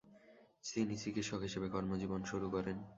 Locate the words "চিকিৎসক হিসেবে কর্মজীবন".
1.03-2.21